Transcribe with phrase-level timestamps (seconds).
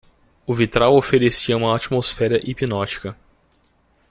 [0.47, 3.15] O vitral oferecia uma atmosfera hipnótica.